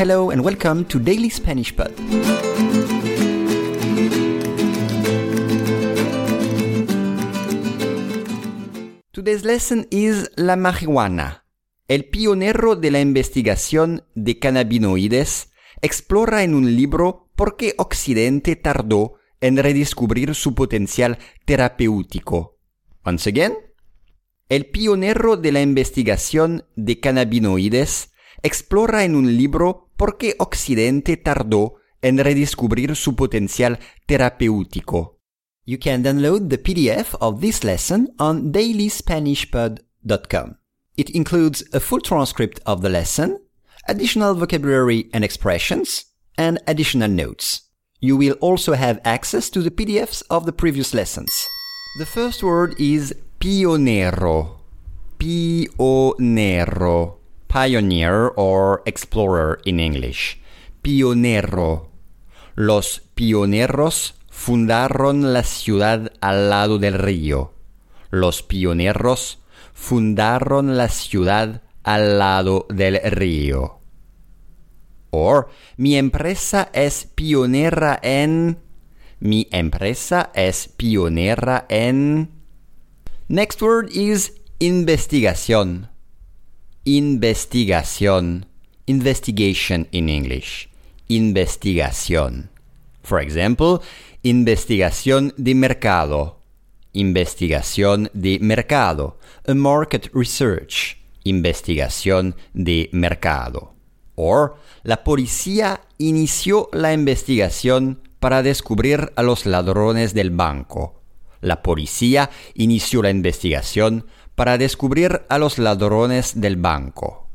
[0.00, 1.92] Hello and welcome to Daily Spanish Pod.
[9.12, 11.44] Today's lesson is la marihuana.
[11.86, 19.16] El pionero de la investigación de cannabinoides explora en un libro por qué Occidente tardó
[19.42, 22.58] en redescubrir su potencial terapéutico.
[23.04, 23.52] Once again.
[24.48, 28.10] El pionero de la investigación de cannabinoides
[28.42, 35.20] explora en un libro por qué Occidente tardó en redescubrir su potencial terapéutico.
[35.66, 40.56] You can download the PDF of this lesson on dailyspanishpod.com.
[40.96, 43.42] It includes a full transcript of the lesson,
[43.88, 46.06] additional vocabulary and expressions,
[46.38, 47.68] and additional notes.
[48.00, 51.46] You will also have access to the PDFs of the previous lessons.
[51.98, 54.60] The first word is pionero.
[55.18, 57.19] Pionero.
[57.50, 60.38] Pioneer or explorer in English.
[60.82, 61.90] Pionero.
[62.54, 67.52] Los pioneros fundaron la ciudad al lado del río.
[68.10, 69.40] Los pioneros
[69.74, 73.80] fundaron la ciudad al lado del río.
[75.10, 78.58] Or, mi empresa es pionera en...
[79.18, 82.30] Mi empresa es pionera en...
[83.26, 85.89] Next word is investigación.
[86.84, 88.46] Investigación.
[88.86, 90.70] Investigation in English.
[91.08, 92.48] Investigación.
[93.02, 93.80] For example,
[94.22, 96.38] investigación de mercado.
[96.94, 99.18] Investigación de mercado.
[99.46, 100.96] A market research.
[101.24, 103.74] Investigación de mercado.
[104.14, 111.02] Or, la policía inició la investigación para descubrir a los ladrones del banco.
[111.42, 114.06] La policía inició la investigación
[114.40, 117.28] para descubrir a los ladrones del banco.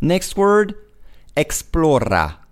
[0.00, 0.76] Next word,
[1.34, 2.46] explora.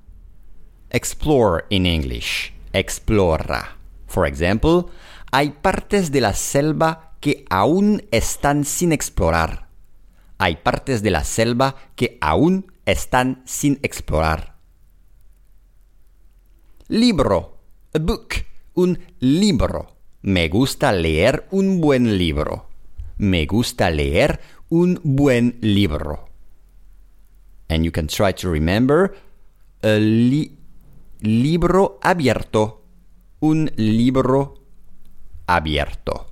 [0.89, 2.55] Explore in English.
[2.73, 3.77] Explora.
[4.07, 4.87] For example,
[5.33, 9.69] hay partes de la selva que aún están sin explorar.
[10.39, 14.57] Hay partes de la selva que aún están sin explorar.
[16.89, 17.59] Libro.
[17.93, 18.47] A book.
[18.73, 19.95] Un libro.
[20.23, 22.73] Me gusta leer un buen libro.
[23.19, 26.29] Me gusta leer un buen libro.
[27.69, 29.15] And you can try to remember
[29.83, 29.99] a
[31.21, 32.83] libro abierto.
[33.41, 34.55] Un libro
[35.47, 36.27] abierto.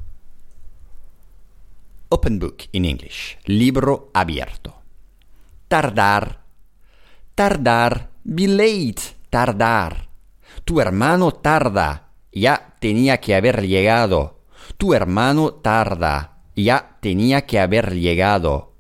[2.09, 3.39] Open book in English.
[3.47, 4.83] Libro abierto.
[5.69, 6.45] Tardar.
[7.35, 8.11] Tardar.
[8.25, 9.03] Be late.
[9.31, 10.09] Tardar.
[10.65, 12.11] Tu hermano tarda.
[12.33, 14.41] Ya tenía que haber llegado.
[14.77, 16.32] Tu hermano tarda.
[16.55, 18.75] Ya tenía que haber llegado.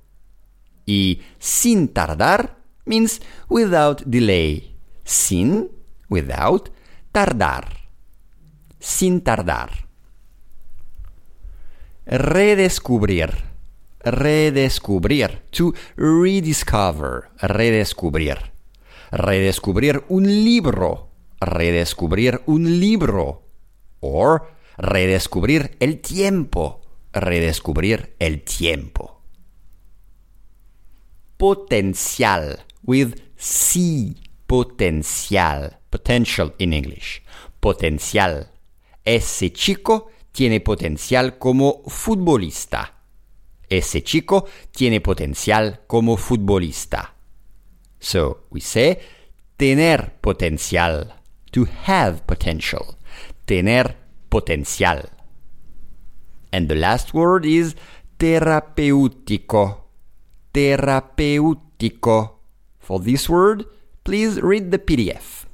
[0.85, 4.77] Y sin tardar means without delay.
[5.05, 5.71] Sin,
[6.09, 6.71] without,
[7.13, 7.89] tardar.
[8.79, 9.89] Sin tardar.
[12.05, 13.31] Redescubrir.
[14.01, 15.43] Redescubrir.
[15.51, 17.31] To rediscover.
[17.41, 18.39] Redescubrir.
[19.13, 21.11] Redescubrir un libro.
[21.41, 23.43] Redescubrir un libro.
[24.01, 26.82] Or redescubrir el tiempo.
[27.13, 29.23] Redescubrir el tiempo.
[31.37, 32.65] Potencial.
[32.83, 34.15] With C.
[34.47, 35.79] Potencial.
[35.91, 37.23] Potential in English.
[37.61, 38.51] Potencial.
[39.05, 42.95] Ese chico tiene potencial como futbolista.
[43.69, 47.15] Ese chico tiene potencial como futbolista.
[47.99, 48.99] So, we say
[49.57, 51.15] tener potencial.
[51.53, 52.97] To have potential.
[53.45, 53.97] Tener
[54.29, 55.11] potencial.
[56.53, 57.75] And the last word is
[58.19, 59.89] terapéutico.
[60.53, 62.41] Terapéutico.
[62.79, 63.67] For this word,
[64.05, 65.47] please read the PDF.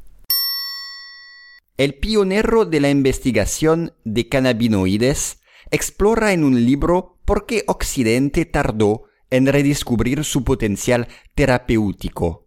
[1.77, 5.41] El pionero de la investigación de cannabinoides
[5.71, 11.07] explora en un libro por qué Occidente tardó en redescubrir su potencial
[11.37, 12.47] terapéutico.